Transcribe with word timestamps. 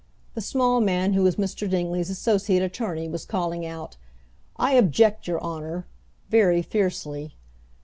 The 0.33 0.41
small 0.41 0.81
man 0.81 1.13
who 1.13 1.21
was 1.21 1.35
Mr. 1.35 1.69
Dingley's 1.69 2.09
associate 2.09 2.63
attorney 2.63 3.07
was 3.07 3.23
calling 3.23 3.67
out, 3.67 3.97
"I 4.57 4.71
object, 4.73 5.27
your 5.27 5.39
Honor," 5.43 5.85
very 6.27 6.63
fiercely. 6.63 7.35